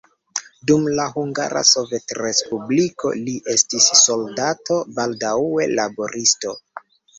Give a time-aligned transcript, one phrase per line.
[0.69, 6.59] Dum la Hungara Sovetrespubliko li estis soldato, baldaŭe laboristo.